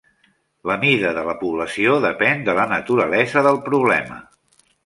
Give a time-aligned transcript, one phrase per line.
[0.69, 4.19] La mida de la població depèn de la naturalesa del problema.